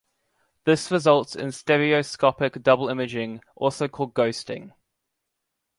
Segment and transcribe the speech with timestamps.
[0.63, 4.71] This results in stereoscopic double imaging, also called ghosting.